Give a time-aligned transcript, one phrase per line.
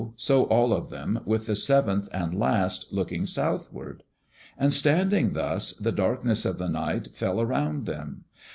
[0.15, 4.01] so all of them, with the seventh and last, looking southward.
[4.57, 8.23] And standing thus, the darkness of the night fell around them.